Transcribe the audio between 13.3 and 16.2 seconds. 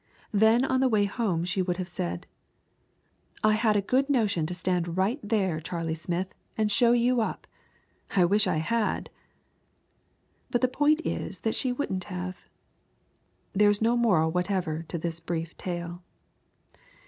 There is no moral whatever to this brief tale.